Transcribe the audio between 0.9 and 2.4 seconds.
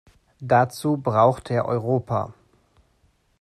braucht er Europa.